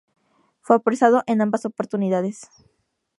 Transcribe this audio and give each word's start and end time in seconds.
Fue 0.61 0.75
apresado 0.75 1.21
en 1.27 1.41
ambas 1.41 1.63
oportunidades. 1.63 2.49